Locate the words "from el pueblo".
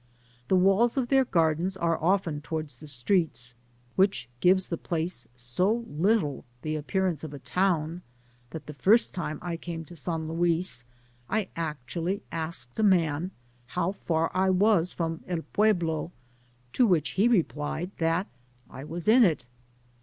14.91-16.11